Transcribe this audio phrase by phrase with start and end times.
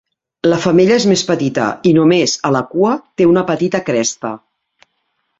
[0.51, 4.33] La femella és més petita i només a la cua té una petita cresta.